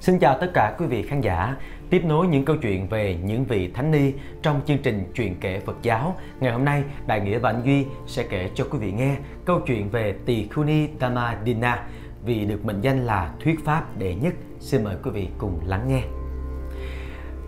[0.00, 1.56] Xin chào tất cả quý vị khán giả.
[1.90, 5.60] Tiếp nối những câu chuyện về những vị thánh ni trong chương trình Chuyện kể
[5.60, 6.16] Phật giáo.
[6.40, 9.60] Ngày hôm nay, Đại Nghĩa và anh Duy sẽ kể cho quý vị nghe câu
[9.66, 11.82] chuyện về Tỳ Khu Ni Dhammadina
[12.24, 14.34] vì được mệnh danh là thuyết pháp đệ nhất.
[14.60, 16.02] Xin mời quý vị cùng lắng nghe.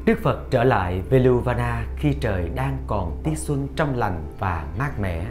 [0.06, 5.00] Đức Phật trở lại Veluvana khi trời đang còn tiết xuân trong lành và mát
[5.00, 5.24] mẻ.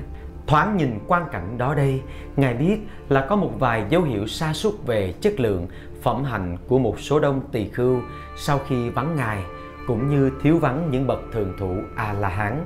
[0.47, 2.01] Thoáng nhìn quan cảnh đó đây,
[2.35, 2.77] Ngài biết
[3.09, 5.67] là có một vài dấu hiệu sa sút về chất lượng
[6.01, 7.99] phẩm hạnh của một số đông tỳ khưu
[8.35, 9.43] sau khi vắng Ngài,
[9.87, 12.65] cũng như thiếu vắng những bậc thường thủ A-la-hán.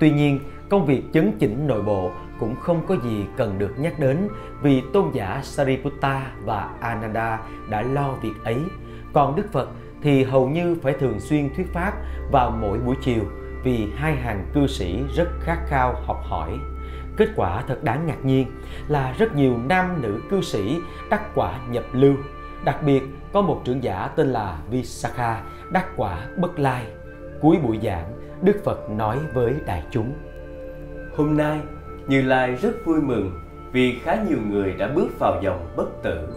[0.00, 3.98] Tuy nhiên, công việc chấn chỉnh nội bộ cũng không có gì cần được nhắc
[3.98, 4.28] đến
[4.62, 7.40] vì tôn giả Sariputta và Ananda
[7.70, 8.58] đã lo việc ấy.
[9.12, 9.68] Còn Đức Phật
[10.02, 11.92] thì hầu như phải thường xuyên thuyết pháp
[12.32, 13.22] vào mỗi buổi chiều
[13.64, 16.58] vì hai hàng cư sĩ rất khát khao học hỏi.
[17.16, 18.46] Kết quả thật đáng ngạc nhiên
[18.88, 20.78] là rất nhiều nam nữ cư sĩ
[21.10, 22.14] đắc quả nhập lưu.
[22.64, 26.86] Đặc biệt có một trưởng giả tên là Visakha đắc quả bất lai.
[27.40, 28.04] Cuối buổi giảng,
[28.42, 30.12] Đức Phật nói với đại chúng.
[31.16, 31.58] Hôm nay,
[32.06, 33.40] Như Lai rất vui mừng
[33.72, 36.28] vì khá nhiều người đã bước vào dòng bất tử,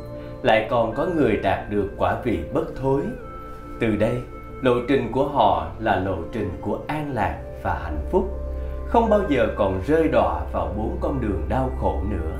[0.43, 3.01] lại còn có người đạt được quả vị bất thối.
[3.79, 4.21] Từ đây,
[4.61, 8.39] lộ trình của họ là lộ trình của an lạc và hạnh phúc
[8.93, 12.39] không bao giờ còn rơi đọa vào bốn con đường đau khổ nữa.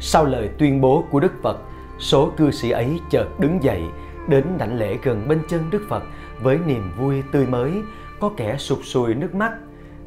[0.00, 1.58] Sau lời tuyên bố của Đức Phật,
[1.98, 3.82] số cư sĩ ấy chợt đứng dậy,
[4.28, 6.02] đến đảnh lễ gần bên chân Đức Phật
[6.42, 7.82] với niềm vui tươi mới,
[8.20, 9.52] có kẻ sụp sùi nước mắt.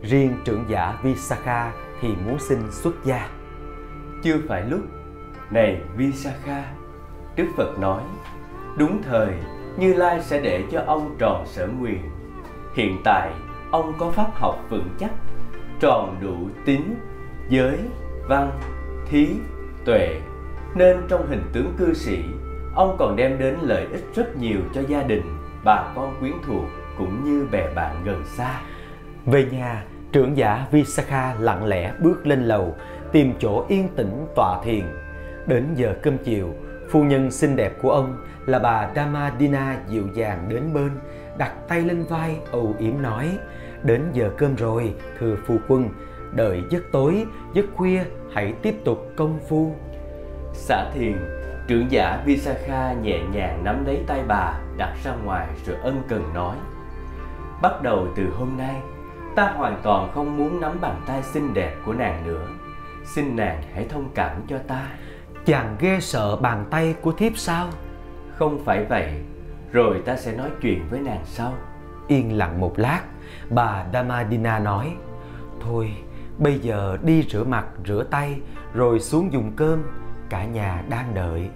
[0.01, 3.30] Riêng trưởng giả Visakha thì muốn xin xuất gia.
[4.24, 4.81] Chưa phải lúc,
[5.51, 6.63] này Visakha,
[7.35, 8.01] Đức Phật nói,
[8.78, 9.34] đúng thời
[9.78, 12.01] Như Lai sẽ để cho ông tròn sở nguyện.
[12.75, 13.31] Hiện tại,
[13.72, 15.12] ông có pháp học vững chắc
[15.80, 16.81] tròn đủ tín,
[17.50, 17.80] giới,
[18.28, 18.51] văn,
[19.09, 19.28] thí,
[19.85, 20.22] tuệ
[20.75, 22.23] nên trong hình tướng cư sĩ
[22.75, 25.21] Ông còn đem đến lợi ích rất nhiều cho gia đình,
[25.63, 26.65] bà con quyến thuộc
[26.97, 28.61] cũng như bè bạn gần xa
[29.25, 32.75] Về nhà, trưởng giả Visakha lặng lẽ bước lên lầu
[33.11, 34.83] Tìm chỗ yên tĩnh tọa thiền
[35.47, 36.53] Đến giờ cơm chiều,
[36.89, 40.89] phu nhân xinh đẹp của ông là bà Damadina dịu dàng đến bên
[41.38, 43.38] đặt tay lên vai âu yếm nói
[43.83, 45.89] Đến giờ cơm rồi, thưa phu quân,
[46.35, 48.03] đợi giấc tối, giấc khuya,
[48.33, 49.75] hãy tiếp tục công phu.
[50.53, 51.17] Xả thiền,
[51.67, 56.34] trưởng giả Visakha nhẹ nhàng nắm lấy tay bà, đặt ra ngoài rồi ân cần
[56.34, 56.56] nói.
[57.62, 58.75] Bắt đầu từ hôm nay,
[59.35, 62.47] ta hoàn toàn không muốn nắm bàn tay xinh đẹp của nàng nữa.
[63.06, 64.88] Xin nàng hãy thông cảm cho ta.
[65.45, 67.68] Chàng ghê sợ bàn tay của thiếp sao?
[68.35, 69.12] Không phải vậy,
[69.72, 71.53] rồi ta sẽ nói chuyện với nàng sau.
[72.07, 73.01] Yên lặng một lát,
[73.50, 74.95] bà Damadina nói
[75.62, 75.91] Thôi
[76.38, 78.39] bây giờ đi rửa mặt rửa tay
[78.73, 79.83] rồi xuống dùng cơm
[80.31, 81.50] Cả nhà đang đợi.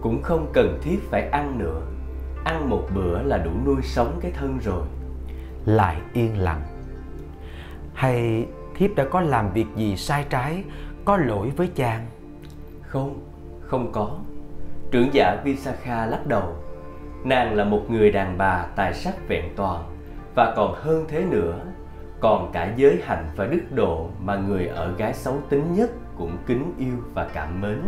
[0.00, 1.82] Cũng không cần thiết phải ăn nữa.
[2.44, 4.86] Ăn một bữa là đủ nuôi sống cái thân rồi.
[5.64, 6.62] Lại yên lặng.
[7.94, 10.64] Hay thiếp đã có làm việc gì sai trái
[11.04, 12.06] Có lỗi với chàng?
[12.82, 13.20] Không,
[13.60, 14.18] không có.
[14.90, 16.56] Trưởng giả Visakha lắc đầu.
[17.24, 19.84] Nàng là một người đàn bà tài sắc vẹn toàn
[20.34, 21.58] và còn hơn thế nữa
[22.20, 26.38] còn cả giới hạnh và đức độ mà người ở gái xấu tính nhất cũng
[26.46, 27.78] kính yêu và cảm mến.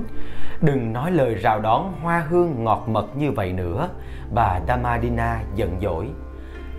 [0.61, 3.89] Đừng nói lời rào đón hoa hương ngọt mật như vậy nữa,
[4.35, 6.11] bà Damadina giận dỗi.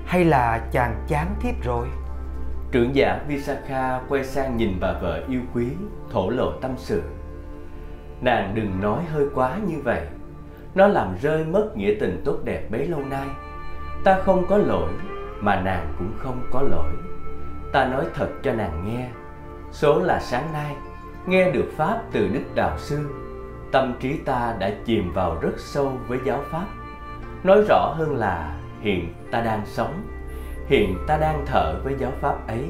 [0.05, 1.87] Hay là chàng chán thiếp rồi?
[2.71, 5.67] Trưởng giả Visakha quay sang nhìn bà vợ yêu quý,
[6.11, 7.03] thổ lộ tâm sự.
[8.21, 10.01] Nàng đừng nói hơi quá như vậy,
[10.75, 13.27] nó làm rơi mất nghĩa tình tốt đẹp bấy lâu nay.
[14.03, 14.91] Ta không có lỗi
[15.41, 16.91] mà nàng cũng không có lỗi.
[17.73, 19.09] Ta nói thật cho nàng nghe,
[19.71, 20.75] số là sáng nay
[21.27, 22.99] nghe được pháp từ Đức Đạo Sư,
[23.71, 26.65] tâm trí ta đã chìm vào rất sâu với giáo pháp.
[27.43, 30.03] Nói rõ hơn là hiện ta đang sống,
[30.67, 32.69] hiện ta đang thở với giáo pháp ấy.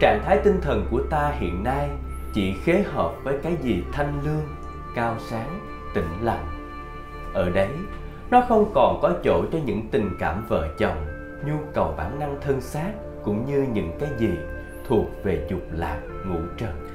[0.00, 1.90] Trạng thái tinh thần của ta hiện nay
[2.34, 4.46] chỉ khế hợp với cái gì thanh lương,
[4.94, 5.60] cao sáng,
[5.94, 6.46] tĩnh lặng.
[7.34, 7.70] Ở đấy,
[8.30, 11.06] nó không còn có chỗ cho những tình cảm vợ chồng
[11.46, 12.92] nhu cầu bản năng thân xác
[13.24, 14.30] cũng như những cái gì
[14.88, 16.85] thuộc về dục lạc ngũ trần.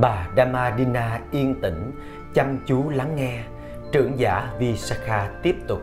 [0.00, 1.92] Bà Damadina yên tĩnh,
[2.34, 3.42] chăm chú lắng nghe.
[3.92, 5.82] Trưởng giả Visakha tiếp tục.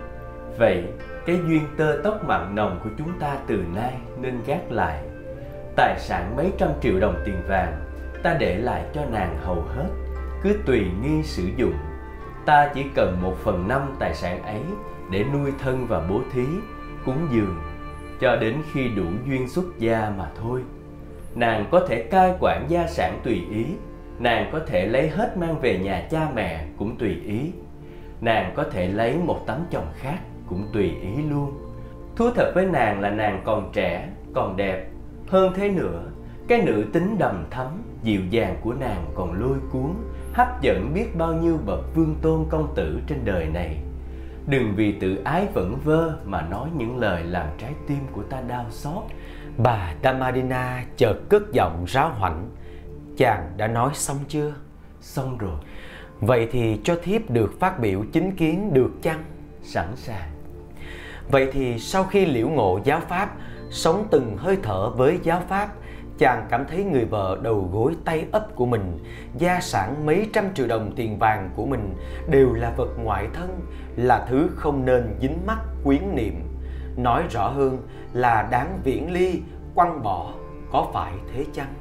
[0.57, 0.83] Vậy,
[1.25, 5.03] cái duyên tơ tóc mặn nồng của chúng ta từ nay nên gác lại.
[5.75, 7.73] Tài sản mấy trăm triệu đồng tiền vàng,
[8.23, 9.89] ta để lại cho nàng hầu hết,
[10.43, 11.75] cứ tùy nghi sử dụng.
[12.45, 14.61] Ta chỉ cần một phần năm tài sản ấy
[15.11, 16.45] để nuôi thân và bố thí,
[17.05, 17.61] cúng dường
[18.21, 20.61] cho đến khi đủ duyên xuất gia mà thôi.
[21.35, 23.65] Nàng có thể cai quản gia sản tùy ý,
[24.19, 27.51] nàng có thể lấy hết mang về nhà cha mẹ cũng tùy ý.
[28.21, 30.17] nàng có thể lấy một tấm chồng khác
[30.47, 31.53] cũng tùy ý luôn.
[32.15, 34.87] Thú thật với nàng là nàng còn trẻ, còn đẹp.
[35.27, 36.03] Hơn thế nữa,
[36.47, 37.67] cái nữ tính đầm thắm,
[38.03, 39.91] dịu dàng của nàng còn lôi cuốn,
[40.33, 43.77] hấp dẫn biết bao nhiêu bậc vương tôn công tử trên đời này.
[44.47, 48.41] Đừng vì tự ái vẩn vơ mà nói những lời làm trái tim của ta
[48.47, 49.03] đau xót.
[49.57, 52.49] Bà Damadina chợt cất giọng ráo hoảnh.
[53.17, 54.53] Chàng đã nói xong chưa?
[55.01, 55.59] Xong rồi.
[56.19, 59.23] Vậy thì cho thiếp được phát biểu chính kiến được chăng?
[59.61, 60.29] Sẵn sàng.
[61.31, 63.35] Vậy thì sau khi liễu ngộ giáo pháp,
[63.69, 65.69] sống từng hơi thở với giáo pháp,
[66.17, 68.99] chàng cảm thấy người vợ đầu gối tay ấp của mình,
[69.37, 71.93] gia sản mấy trăm triệu đồng tiền vàng của mình
[72.29, 73.59] đều là vật ngoại thân,
[73.95, 76.33] là thứ không nên dính mắc quyến niệm.
[76.97, 79.41] Nói rõ hơn là đáng viễn ly,
[79.75, 80.33] quăng bỏ,
[80.71, 81.73] có phải thế chăng?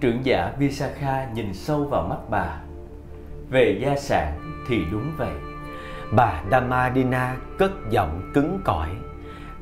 [0.00, 2.56] Trưởng giả Visakha nhìn sâu vào mắt bà.
[3.50, 4.38] Về gia sản
[4.68, 5.34] thì đúng vậy.
[6.12, 8.88] Bà Damadina cất giọng cứng cỏi.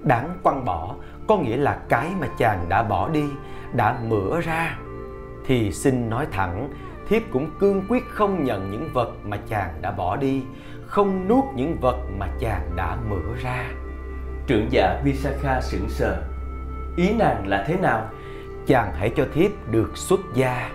[0.02, 0.94] Đáng quăng bỏ
[1.26, 3.24] có nghĩa là cái mà chàng đã bỏ đi,
[3.72, 4.78] đã mửa ra.
[5.46, 6.68] Thì xin nói thẳng,
[7.08, 10.42] thiếp cũng cương quyết không nhận những vật mà chàng đã bỏ đi,
[10.86, 13.64] không nuốt những vật mà chàng đã mửa ra.
[14.46, 16.22] Trưởng giả Visakha sững sờ.
[16.96, 18.10] Ý nàng là thế nào?
[18.68, 20.70] Chàng hãy cho thiếp được xuất gia.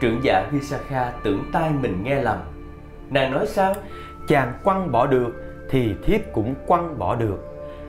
[0.00, 2.38] Trưởng giả Visakha tưởng tai mình nghe lầm.
[3.10, 3.74] Nàng nói sao?
[4.28, 5.32] Chàng quăng bỏ được
[5.70, 7.38] thì thiếp cũng quăng bỏ được.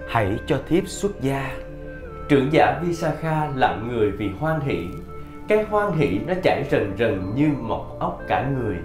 [0.08, 1.52] Hãy cho thiếp xuất gia.
[2.30, 4.88] Trưởng giả Visakha lặng người vì hoan hỷ.
[5.48, 8.76] Cái hoan hỷ nó chảy rần rần như một ốc cả người.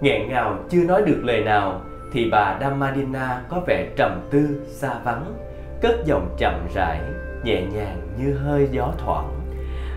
[0.00, 1.80] Nghẹn ngào chưa nói được lời nào
[2.12, 5.34] thì bà Damadina có vẻ trầm tư, xa vắng,
[5.82, 7.00] cất giọng chậm rãi,
[7.44, 9.35] nhẹ nhàng như hơi gió thoảng.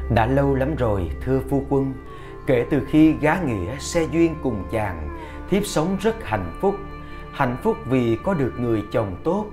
[0.09, 1.93] Đã lâu lắm rồi, thưa phu quân,
[2.47, 5.17] kể từ khi gá nghĩa xe duyên cùng chàng,
[5.49, 6.75] thiếp sống rất hạnh phúc.
[7.31, 9.45] Hạnh phúc vì có được người chồng tốt,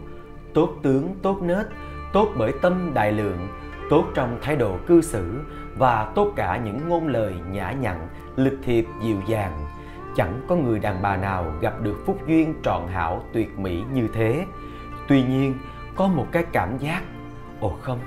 [0.54, 1.66] tốt tướng, tốt nết,
[2.12, 3.48] tốt bởi tâm đại lượng,
[3.90, 5.40] tốt trong thái độ cư xử
[5.78, 9.66] và tốt cả những ngôn lời nhã nhặn, lịch thiệp dịu dàng.
[10.16, 14.08] Chẳng có người đàn bà nào gặp được phúc duyên trọn hảo tuyệt mỹ như
[14.14, 14.44] thế.
[15.08, 15.54] Tuy nhiên,
[15.96, 17.02] có một cái cảm giác,
[17.60, 18.00] ồ không,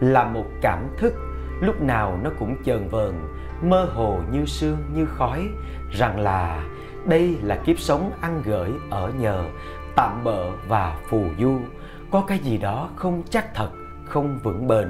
[0.00, 1.14] là một cảm thức,
[1.60, 3.14] lúc nào nó cũng chờn vờn,
[3.62, 5.48] mơ hồ như sương như khói,
[5.90, 6.64] rằng là
[7.04, 9.44] đây là kiếp sống ăn gửi ở nhờ,
[9.96, 11.58] tạm bợ và phù du,
[12.10, 13.68] có cái gì đó không chắc thật,
[14.04, 14.88] không vững bền,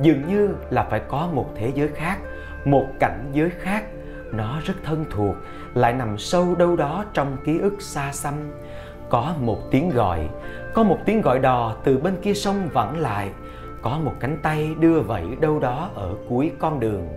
[0.00, 2.18] dường như là phải có một thế giới khác,
[2.64, 3.84] một cảnh giới khác,
[4.32, 5.34] nó rất thân thuộc,
[5.74, 8.34] lại nằm sâu đâu đó trong ký ức xa xăm.
[9.10, 10.28] Có một tiếng gọi,
[10.74, 13.30] có một tiếng gọi đò từ bên kia sông vẳng lại,
[13.86, 17.08] có một cánh tay đưa vẫy đâu đó ở cuối con đường,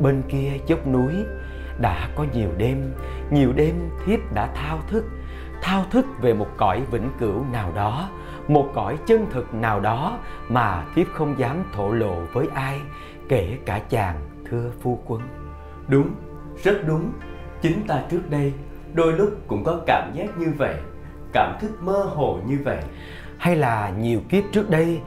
[0.00, 1.12] bên kia dốc núi.
[1.80, 2.92] Đã có nhiều đêm,
[3.30, 3.74] nhiều đêm
[4.06, 5.04] thiếp đã thao thức,
[5.62, 8.10] thao thức về một cõi vĩnh cửu nào đó,
[8.48, 10.18] một cõi chân thực nào đó
[10.48, 12.80] mà thiếp không dám thổ lộ với ai,
[13.28, 14.16] kể cả chàng,
[14.50, 15.22] thưa phu quân.
[15.88, 16.10] Đúng,
[16.62, 17.12] rất đúng.
[17.62, 18.52] Chính ta trước đây
[18.94, 20.76] đôi lúc cũng có cảm giác như vậy,
[21.32, 22.82] cảm thức mơ hồ như vậy.
[23.38, 25.00] Hay là nhiều kiếp trước đây,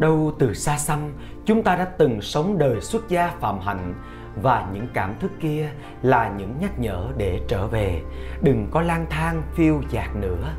[0.00, 0.98] đâu từ xa xăm
[1.44, 3.94] chúng ta đã từng sống đời xuất gia phạm hạnh
[4.42, 5.70] và những cảm thức kia
[6.02, 8.02] là những nhắc nhở để trở về,
[8.42, 10.54] đừng có lang thang phiêu dạt nữa.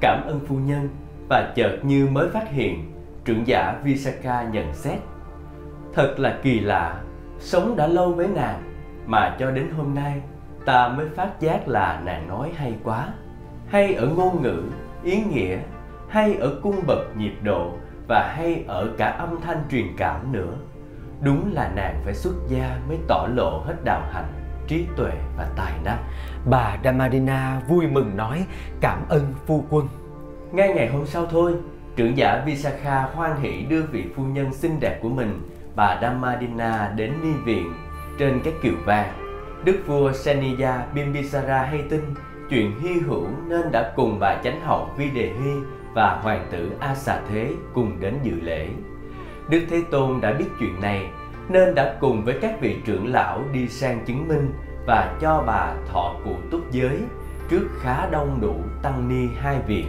[0.00, 0.88] Cảm ơn phu nhân
[1.28, 2.92] và chợt như mới phát hiện,
[3.24, 4.98] trưởng giả Visakha nhận xét.
[5.94, 7.00] Thật là kỳ lạ,
[7.38, 8.62] sống đã lâu với nàng
[9.06, 10.22] mà cho đến hôm nay
[10.64, 13.08] ta mới phát giác là nàng nói hay quá.
[13.68, 14.62] Hay ở ngôn ngữ,
[15.02, 15.58] ý nghĩa,
[16.08, 17.72] hay ở cung bậc nhịp độ
[18.06, 20.54] và hay ở cả âm thanh truyền cảm nữa.
[21.20, 24.32] Đúng là nàng phải xuất gia mới tỏ lộ hết đạo hạnh,
[24.68, 26.04] trí tuệ và tài năng.
[26.50, 28.46] Bà Damadina vui mừng nói
[28.80, 29.88] cảm ơn phu quân.
[30.52, 31.54] Ngay ngày hôm sau thôi,
[31.96, 36.92] trưởng giả Visakha hoan hỷ đưa vị phu nhân xinh đẹp của mình, bà Damadina
[36.96, 37.74] đến ni viện
[38.18, 39.12] trên cái kiều vàng.
[39.64, 42.00] Đức vua Seniya Bimbisara hay tin
[42.50, 45.54] chuyện hy hữu nên đã cùng bà chánh hậu Videhi
[45.94, 48.68] và hoàng tử A Xà Thế cùng đến dự lễ.
[49.48, 51.10] Đức Thế Tôn đã biết chuyện này
[51.48, 54.52] nên đã cùng với các vị trưởng lão đi sang chứng minh
[54.86, 57.00] và cho bà thọ cụ túc giới
[57.48, 59.86] trước khá đông đủ tăng ni hai viện.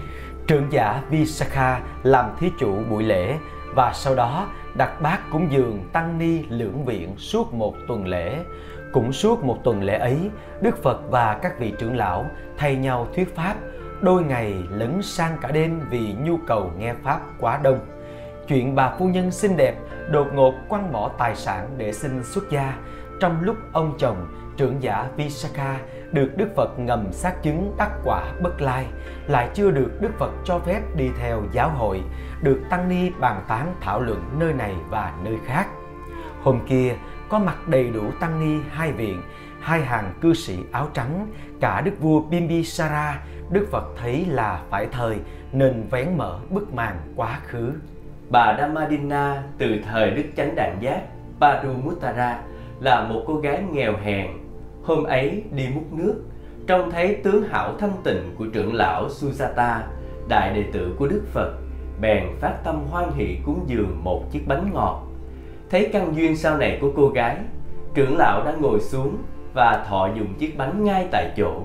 [0.48, 3.38] Trưởng giả Visakha làm thí chủ buổi lễ
[3.76, 8.38] và sau đó đặt bát cúng dường tăng ni lưỡng viện suốt một tuần lễ.
[8.94, 10.30] Cũng suốt một tuần lễ ấy,
[10.62, 12.26] Đức Phật và các vị trưởng lão
[12.58, 13.56] thay nhau thuyết pháp,
[14.06, 17.80] đôi ngày lấn sang cả đêm vì nhu cầu nghe pháp quá đông.
[18.48, 19.76] Chuyện bà phu nhân xinh đẹp
[20.12, 22.78] đột ngột quăng bỏ tài sản để xin xuất gia
[23.20, 25.80] trong lúc ông chồng trưởng giả Visakha
[26.12, 28.86] được Đức Phật ngầm xác chứng đắc quả bất lai,
[29.28, 32.02] lại chưa được Đức Phật cho phép đi theo giáo hội,
[32.42, 35.68] được Tăng Ni bàn tán thảo luận nơi này và nơi khác.
[36.44, 36.96] Hôm kia,
[37.30, 39.22] có mặt đầy đủ Tăng Ni hai viện,
[39.60, 41.28] hai hàng cư sĩ áo trắng,
[41.60, 45.18] cả Đức vua Bimbisara, Đức Phật thấy là phải thời
[45.52, 47.72] nên vén mở bức màn quá khứ.
[48.30, 51.02] Bà damadina từ thời Đức Chánh Đạn Giác
[51.40, 52.40] Padumuttara
[52.80, 54.28] là một cô gái nghèo hèn.
[54.84, 56.24] Hôm ấy đi múc nước,
[56.68, 59.80] trông thấy tướng hảo thanh tịnh của trưởng lão Sujata,
[60.28, 61.54] đại đệ tử của Đức Phật,
[62.02, 65.04] bèn phát tâm hoan hỷ cúng dường một chiếc bánh ngọt.
[65.70, 67.38] Thấy căn duyên sau này của cô gái,
[67.94, 69.18] trưởng lão đã ngồi xuống
[69.56, 71.62] và thọ dùng chiếc bánh ngay tại chỗ.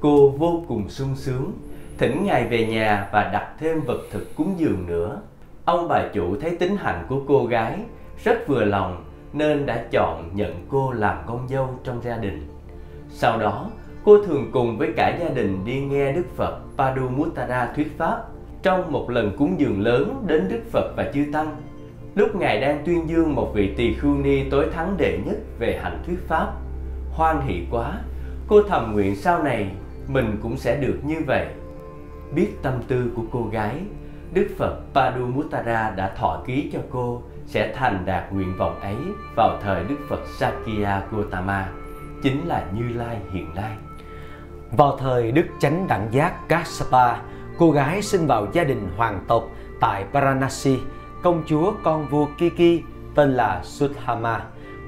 [0.00, 1.52] Cô vô cùng sung sướng,
[1.98, 5.20] thỉnh ngài về nhà và đặt thêm vật thực cúng dường nữa.
[5.64, 7.78] Ông bà chủ thấy tính hạnh của cô gái
[8.24, 12.48] rất vừa lòng nên đã chọn nhận cô làm con dâu trong gia đình.
[13.10, 13.70] Sau đó,
[14.04, 18.22] cô thường cùng với cả gia đình đi nghe Đức Phật Padumuttara thuyết pháp
[18.62, 21.56] trong một lần cúng dường lớn đến Đức Phật và chư Tăng.
[22.14, 25.80] Lúc Ngài đang tuyên dương một vị tỳ khưu ni tối thắng đệ nhất về
[25.82, 26.52] hạnh thuyết pháp,
[27.16, 28.00] hoan hỷ quá,
[28.48, 29.70] cô thầm nguyện sau này
[30.08, 31.46] mình cũng sẽ được như vậy.
[32.34, 33.82] Biết tâm tư của cô gái,
[34.32, 38.96] Đức Phật Padumuttara đã thọ ký cho cô sẽ thành đạt nguyện vọng ấy
[39.36, 41.68] vào thời Đức Phật Sakya gotama
[42.22, 43.76] chính là Như Lai hiện nay.
[44.76, 47.16] Vào thời Đức Chánh Đẳng Giác Kassapa,
[47.58, 49.44] cô gái sinh vào gia đình hoàng tộc
[49.80, 50.78] tại Paranasi,
[51.22, 54.40] công chúa con vua Kiki tên là Sudhama.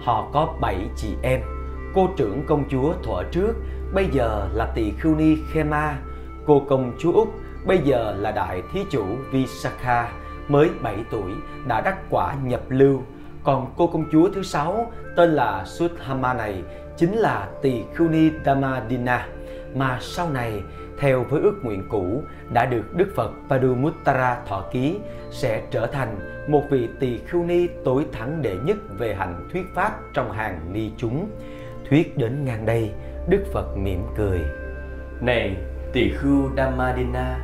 [0.05, 1.58] Họ có bảy chị em.
[1.99, 3.55] Cô trưởng công chúa thuở trước
[3.93, 5.99] bây giờ là tỳ khưu ni Khema.
[6.47, 7.35] Cô công chúa Úc
[7.67, 10.13] bây giờ là đại thí chủ Visakha
[10.49, 11.33] mới 7 tuổi
[11.67, 13.03] đã đắc quả nhập lưu.
[13.45, 16.63] Còn cô công chúa thứ sáu tên là Sudhama này
[16.97, 19.29] chính là Tỳ Khưu Ni Damadina,
[19.75, 20.63] mà sau này
[20.99, 24.99] theo với ước nguyện cũ đã được Đức Phật Padumuttara thọ ký
[25.31, 26.17] sẽ trở thành
[26.49, 30.61] một vị tỳ khưu ni tối thắng đệ nhất về hành thuyết pháp trong hàng
[30.73, 31.31] ni chúng.
[31.91, 32.91] Thuyết đến ngang đây,
[33.29, 34.41] Đức Phật mỉm cười.
[35.21, 35.57] Này
[35.93, 37.39] tỳ khưu Dhammadina,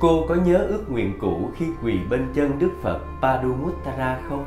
[0.00, 4.44] Cô có nhớ ước nguyện cũ khi quỳ bên chân Đức Phật Padumuttara không?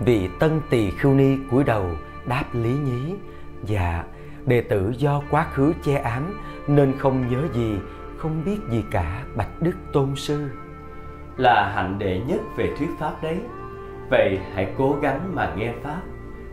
[0.00, 1.86] Vị tân tỳ khưu ni cúi đầu
[2.26, 3.14] đáp lý nhí
[3.62, 4.04] Dạ,
[4.46, 7.78] đệ tử do quá khứ che ám Nên không nhớ gì,
[8.16, 10.48] không biết gì cả Bạch Đức Tôn Sư
[11.36, 13.38] Là hạnh đệ nhất về thuyết Pháp đấy
[14.10, 16.00] Vậy hãy cố gắng mà nghe Pháp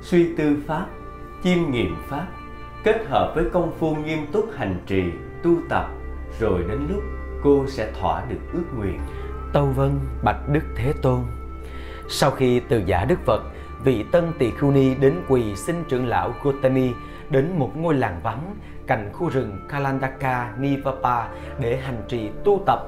[0.02, 0.86] Suy tư Pháp,
[1.44, 2.28] chiêm nghiệm Pháp
[2.84, 5.04] Kết hợp với công phu nghiêm túc hành trì,
[5.44, 5.90] tu tập
[6.40, 7.04] Rồi đến lúc
[7.44, 9.00] cô sẽ thỏa được ước nguyện.
[9.54, 11.20] Tâu vân bạch Đức Thế Tôn.
[12.10, 13.42] Sau khi từ giả Đức Phật,
[13.84, 16.92] vị tân tỳ khưu ni đến quỳ xin trưởng lão Gotami
[17.30, 18.56] đến một ngôi làng vắng
[18.88, 21.28] cạnh khu rừng Kalandaka Nivapa
[21.60, 22.80] để hành trì tu tập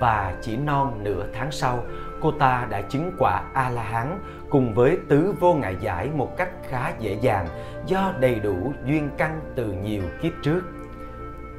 [0.00, 1.84] và chỉ non nửa tháng sau,
[2.20, 4.18] cô ta đã chứng quả A-la-hán
[4.50, 7.46] cùng với tứ vô ngại giải một cách khá dễ dàng
[7.86, 10.60] do đầy đủ duyên căn từ nhiều kiếp trước.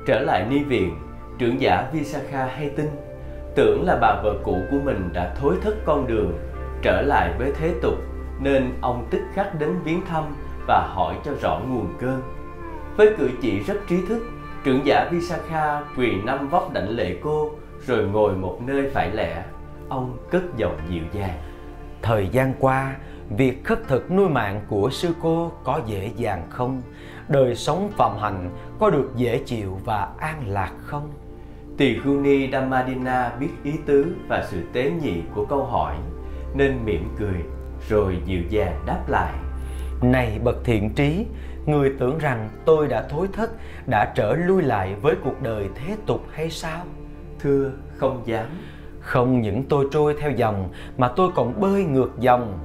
[0.05, 0.95] Trở lại ni viện,
[1.41, 2.85] Trưởng giả Visakha hay tin
[3.55, 6.39] Tưởng là bà vợ cũ của mình đã thối thất con đường
[6.81, 7.95] Trở lại với thế tục
[8.39, 10.23] Nên ông tức khắc đến viếng thăm
[10.67, 12.21] Và hỏi cho rõ nguồn cơn
[12.97, 14.23] Với cử chỉ rất trí thức
[14.63, 17.51] Trưởng giả Visakha quỳ năm vóc đảnh lễ cô
[17.87, 19.43] Rồi ngồi một nơi phải lẽ
[19.91, 21.39] Ông cất giọng dịu dàng
[22.01, 22.95] Thời gian qua
[23.37, 26.81] Việc khất thực nuôi mạng của sư cô có dễ dàng không?
[27.27, 31.11] Đời sống phạm hành có được dễ chịu và an lạc không?
[31.77, 35.95] Tỳ khưu ni Damadina biết ý tứ và sự tế nhị của câu hỏi
[36.55, 37.43] nên mỉm cười
[37.89, 39.33] rồi dịu dàng đáp lại.
[40.01, 41.25] Này bậc thiện trí,
[41.65, 43.51] người tưởng rằng tôi đã thối thất,
[43.87, 46.85] đã trở lui lại với cuộc đời thế tục hay sao?
[47.39, 48.47] Thưa, không dám.
[49.01, 52.59] Không những tôi trôi theo dòng mà tôi còn bơi ngược dòng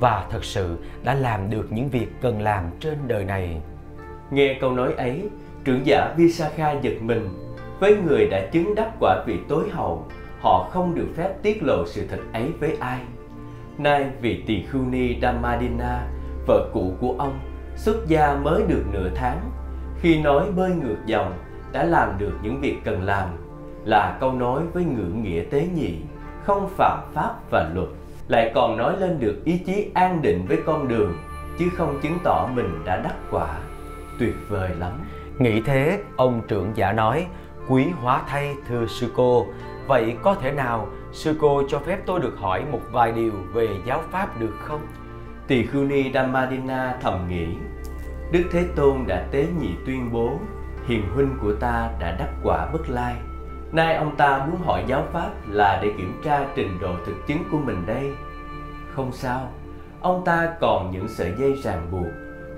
[0.00, 3.60] và thật sự đã làm được những việc cần làm trên đời này.
[4.30, 5.28] Nghe câu nói ấy,
[5.64, 7.28] trưởng giả Visakha giật mình
[7.80, 10.06] với người đã chứng đắc quả vị tối hậu,
[10.40, 13.00] họ không được phép tiết lộ sự thật ấy với ai.
[13.78, 16.06] Nay vị tỳ khưu ni Damadina,
[16.46, 17.40] vợ cũ của ông,
[17.76, 19.40] xuất gia mới được nửa tháng.
[20.00, 21.32] Khi nói bơi ngược dòng,
[21.72, 23.28] đã làm được những việc cần làm,
[23.84, 25.98] là câu nói với ngữ nghĩa tế nhị,
[26.44, 27.88] không phạm pháp và luật,
[28.28, 31.14] lại còn nói lên được ý chí an định với con đường,
[31.58, 33.58] chứ không chứng tỏ mình đã đắc quả.
[34.18, 34.92] Tuyệt vời lắm.
[35.38, 37.26] Nghĩ thế, ông trưởng giả nói,
[37.68, 39.46] quý hóa thay thưa sư cô
[39.86, 43.68] vậy có thể nào sư cô cho phép tôi được hỏi một vài điều về
[43.86, 44.80] giáo pháp được không
[45.46, 47.46] tỳ khưu ni dhammadina thầm nghĩ
[48.32, 50.38] Đức Thế Tôn đã tế nhị tuyên bố
[50.86, 53.14] Hiền huynh của ta đã đắc quả bất lai
[53.72, 57.44] Nay ông ta muốn hỏi giáo pháp là để kiểm tra trình độ thực chứng
[57.50, 58.12] của mình đây.
[58.94, 59.48] Không sao
[60.00, 62.06] Ông ta còn những sợi dây ràng buộc.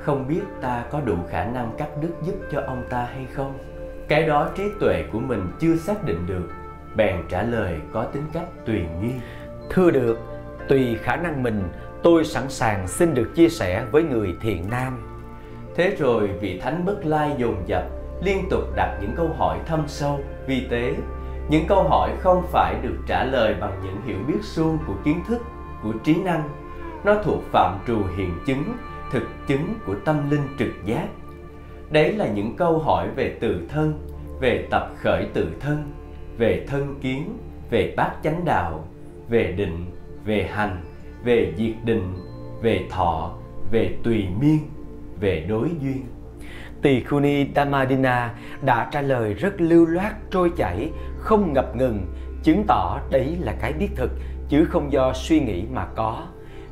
[0.01, 3.59] Không biết ta có đủ khả năng cắt đứt giúp cho ông ta hay không?
[4.09, 6.49] Cái đó trí tuệ của mình chưa xác định được.
[6.97, 9.13] Bèn trả lời có tính cách tùy nghi.
[9.71, 10.19] Thưa được,
[10.69, 11.69] tùy khả năng mình,
[12.03, 14.99] tôi sẵn sàng xin được chia sẻ với người thiện nam.
[15.75, 17.85] Thế rồi vị thánh bất lai dồn dập
[18.25, 20.95] liên tục đặt những câu hỏi thâm sâu, vi tế.
[21.49, 25.21] Những câu hỏi không phải được trả lời bằng những hiểu biết suông của kiến
[25.29, 25.43] thức,
[25.83, 26.49] của trí năng.
[27.05, 28.65] Nó thuộc phạm trù hiện chứng,
[29.13, 31.09] thực chứng của tâm linh trực giác.
[31.91, 34.09] Đấy là những câu hỏi về tự thân,
[34.41, 35.93] về tập khởi tự thân,
[36.39, 37.39] về thân kiến,
[37.71, 38.85] về bát chánh đạo,
[39.29, 39.87] về định,
[40.25, 40.81] về hành,
[41.25, 42.15] về diệt định,
[42.63, 43.33] về thọ,
[43.71, 44.59] về tùy miên,
[45.21, 46.05] về đối duyên.
[46.85, 52.07] Tỳ Khuni Damadina đã trả lời rất lưu loát, trôi chảy, không ngập ngừng,
[52.43, 54.11] chứng tỏ đấy là cái biết thực,
[54.49, 56.27] chứ không do suy nghĩ mà có.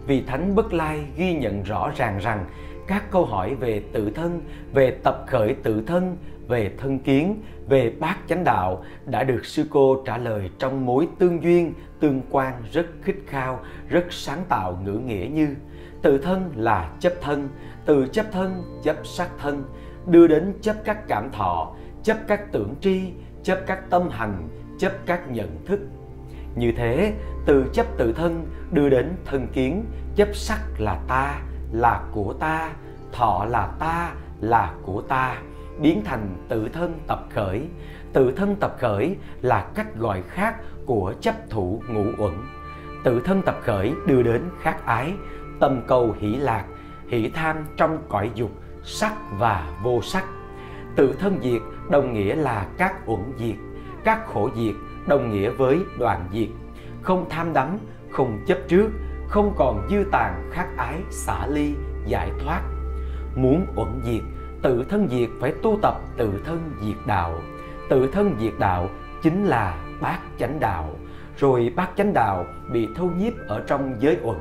[0.07, 2.45] Vì Thánh Bất Lai ghi nhận rõ ràng rằng
[2.87, 4.41] các câu hỏi về tự thân,
[4.73, 6.17] về tập khởi tự thân,
[6.49, 11.09] về thân kiến, về bát chánh đạo đã được sư cô trả lời trong mối
[11.19, 15.49] tương duyên, tương quan rất khích khao, rất sáng tạo ngữ nghĩa như
[16.03, 17.49] tự thân là chấp thân,
[17.87, 19.65] từ chấp thân chấp sắc thân,
[20.07, 23.13] đưa đến chấp các cảm thọ, chấp các tưởng tri,
[23.43, 25.81] chấp các tâm hành, chấp các nhận thức.
[26.57, 27.15] Như thế,
[27.47, 29.85] từ chấp tự thân đưa đến thân kiến,
[30.17, 31.41] chấp sắc là ta,
[31.73, 32.71] là của ta,
[33.13, 35.37] thọ là ta, là của ta,
[35.81, 37.69] biến thành tự thân tập khởi.
[38.13, 42.35] Tự thân tập khởi là cách gọi khác của chấp thủ ngũ uẩn.
[43.05, 45.15] Tự thân tập khởi đưa đến khát ái,
[45.61, 46.65] tâm cầu hỷ lạc,
[47.09, 48.51] hỷ tham trong cõi dục,
[48.85, 50.25] sắc và vô sắc.
[50.97, 53.57] Tự thân diệt đồng nghĩa là các uẩn diệt,
[54.05, 54.75] các khổ diệt
[55.07, 56.49] đồng nghĩa với đoạn diệt.
[57.03, 57.79] Không tham đắm,
[58.11, 58.91] không chấp trước,
[59.29, 61.75] không còn dư tàn khát ái xả ly
[62.07, 62.63] giải thoát.
[63.35, 64.23] Muốn uẩn diệt,
[64.63, 67.39] tự thân diệt phải tu tập tự thân diệt đạo.
[67.91, 68.89] Tự thân diệt đạo
[69.23, 70.91] chính là bát chánh đạo.
[71.37, 74.39] Rồi bát chánh đạo bị thâu nhiếp ở trong giới uẩn,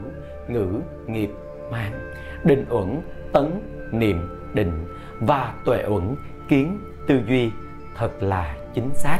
[0.48, 0.68] ngữ,
[1.08, 1.30] nghiệp,
[1.72, 3.02] mạng, định uẩn,
[3.34, 3.62] tấn,
[3.94, 4.18] niệm,
[4.54, 4.86] định
[5.20, 6.16] và tuệ uẩn,
[6.48, 7.52] kiến, tư duy
[7.96, 9.20] thật là chính xác.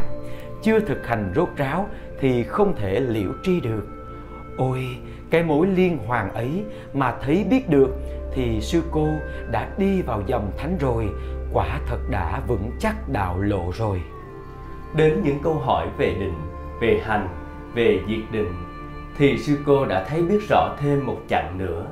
[0.64, 3.88] Chưa thực hành rốt ráo thì không thể liễu tri được.
[4.58, 4.88] Ôi,
[5.30, 7.90] cái mối liên hoàn ấy mà thấy biết được
[8.34, 9.08] thì sư cô
[9.52, 11.10] đã đi vào dòng thánh rồi,
[11.54, 14.02] quả thật đã vững chắc đạo lộ rồi.
[14.96, 16.36] Đến những câu hỏi về định,
[16.82, 17.28] về hành,
[17.74, 18.54] về diệt định
[19.18, 21.86] thì sư cô đã thấy biết rõ thêm một chặng nữa,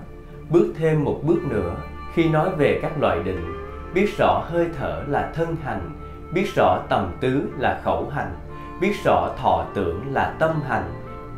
[0.49, 1.75] bước thêm một bước nữa
[2.13, 3.53] khi nói về các loại định,
[3.93, 5.89] biết rõ hơi thở là thân hành,
[6.33, 8.35] biết rõ tầm tứ là khẩu hành,
[8.81, 10.93] biết rõ thọ tưởng là tâm hành.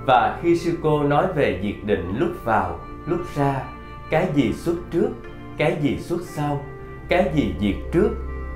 [0.05, 3.63] Và khi sư cô nói về diệt định lúc vào, lúc ra,
[4.09, 5.09] cái gì xuất trước,
[5.57, 6.63] cái gì xuất sau,
[7.07, 8.09] cái gì diệt trước,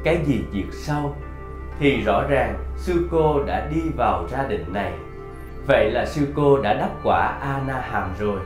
[0.03, 1.15] cái gì diệt sau,
[1.79, 4.93] thì rõ ràng sư cô đã đi vào ra định này.
[5.67, 8.39] Vậy là sư cô đã đắc quả A Na Hàm rồi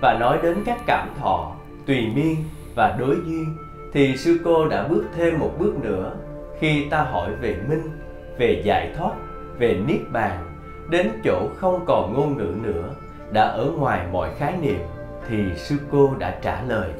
[0.00, 1.52] và nói đến các cảm thọ,
[1.86, 2.36] tùy miên
[2.74, 3.56] và đối duyên
[3.92, 6.12] thì sư cô đã bước thêm một bước nữa
[6.58, 7.90] khi ta hỏi về minh,
[8.38, 9.12] về giải thoát,
[9.58, 10.56] về niết bàn,
[10.90, 12.94] đến chỗ không còn ngôn ngữ nữa,
[13.30, 14.80] đã ở ngoài mọi khái niệm
[15.28, 16.90] thì sư cô đã trả lời.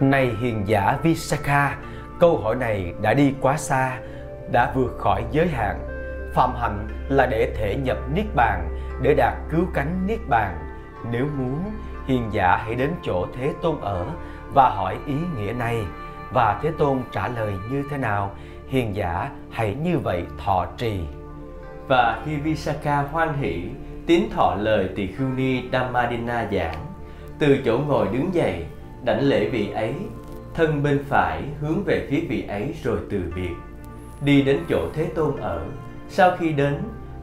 [0.00, 1.76] Này hiền giả Visakha,
[2.20, 3.98] câu hỏi này đã đi quá xa,
[4.52, 5.80] đã vượt khỏi giới hạn.
[6.34, 8.68] Phạm hạnh là để thể nhập niết bàn,
[9.02, 10.58] để đạt cứu cánh niết bàn.
[11.10, 11.64] Nếu muốn,
[12.06, 14.06] hiền giả hãy đến chỗ Thế Tôn ở
[14.56, 15.86] và hỏi ý nghĩa này.
[16.32, 18.34] Và Thế Tôn trả lời như thế nào,
[18.68, 21.00] hiền giả hãy như vậy thọ trì.
[21.88, 23.62] Và khi Visakha hoan hỷ,
[24.06, 26.86] tín thọ lời tỳ khưu ni Dhammadina giảng,
[27.38, 28.64] từ chỗ ngồi đứng dậy,
[29.04, 29.94] đảnh lễ vị ấy,
[30.54, 33.54] thân bên phải hướng về phía vị ấy rồi từ biệt.
[34.20, 35.64] Đi đến chỗ Thế Tôn ở,
[36.08, 36.74] sau khi đến,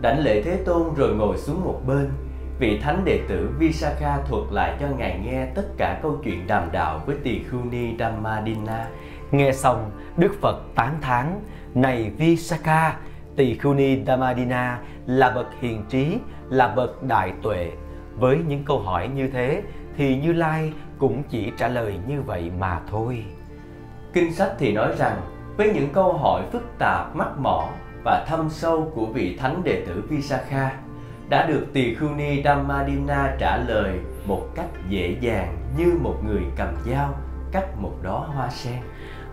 [0.01, 2.09] đảnh lễ Thế Tôn rồi ngồi xuống một bên,
[2.59, 6.71] vị thánh đệ tử Visakha thuật lại cho ngài nghe tất cả câu chuyện đàm
[6.71, 8.87] đạo với tỳ khưu ni Dhammadina.
[9.31, 11.39] Nghe xong, Đức Phật tán thán,
[11.73, 12.95] này Visakha,
[13.35, 16.17] tỳ khưu ni Dhammadina là bậc hiền trí,
[16.49, 17.71] là bậc đại tuệ.
[18.15, 19.61] Với những câu hỏi như thế
[19.97, 23.25] thì Như Lai cũng chỉ trả lời như vậy mà thôi.
[24.13, 25.21] Kinh sách thì nói rằng
[25.57, 27.69] với những câu hỏi phức tạp, mắc mỏ
[28.05, 30.71] và thâm sâu của vị thánh đệ tử Visakha
[31.29, 36.43] đã được Tỳ Khưu Ni Dhammadina trả lời một cách dễ dàng như một người
[36.55, 37.13] cầm dao
[37.51, 38.79] cắt một đóa hoa sen.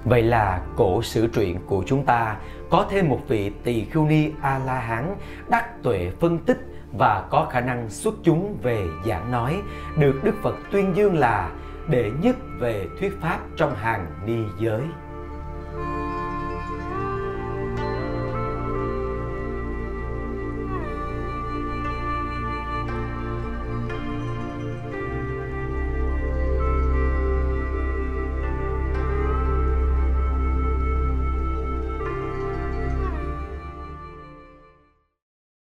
[0.05, 2.37] Vậy là cổ sử truyện của chúng ta
[2.71, 5.17] có thêm một vị tỳ khưu ni A-la-hán
[5.51, 6.59] đắc tuệ phân tích
[6.93, 9.61] và có khả năng xuất chúng về giảng nói,
[9.99, 11.51] được Đức Phật tuyên dương là
[11.89, 14.83] đệ nhất về thuyết pháp trong hàng ni giới.